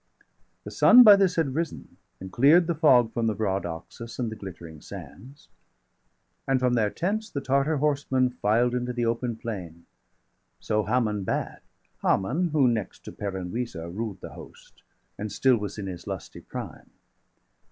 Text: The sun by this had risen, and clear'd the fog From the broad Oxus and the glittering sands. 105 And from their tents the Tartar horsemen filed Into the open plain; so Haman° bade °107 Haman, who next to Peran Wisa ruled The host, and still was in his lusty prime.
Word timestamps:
The 0.63 0.71
sun 0.71 1.03
by 1.03 1.15
this 1.15 1.35
had 1.35 1.53
risen, 1.53 1.97
and 2.19 2.31
clear'd 2.31 2.65
the 2.65 2.73
fog 2.73 3.13
From 3.13 3.27
the 3.27 3.35
broad 3.35 3.67
Oxus 3.67 4.17
and 4.17 4.31
the 4.31 4.35
glittering 4.35 4.81
sands. 4.81 5.47
105 6.45 6.45
And 6.47 6.59
from 6.59 6.73
their 6.73 6.89
tents 6.89 7.29
the 7.29 7.39
Tartar 7.39 7.77
horsemen 7.77 8.31
filed 8.31 8.73
Into 8.73 8.93
the 8.93 9.05
open 9.05 9.35
plain; 9.35 9.85
so 10.59 10.83
Haman° 10.85 11.23
bade 11.23 11.59
°107 11.61 11.61
Haman, 12.09 12.47
who 12.47 12.67
next 12.67 13.05
to 13.05 13.11
Peran 13.11 13.51
Wisa 13.51 13.91
ruled 13.95 14.21
The 14.21 14.33
host, 14.33 14.81
and 15.19 15.31
still 15.31 15.57
was 15.57 15.77
in 15.77 15.85
his 15.85 16.07
lusty 16.07 16.39
prime. 16.41 16.89